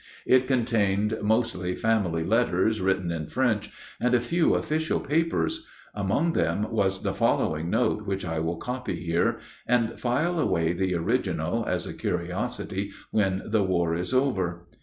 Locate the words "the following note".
7.03-8.07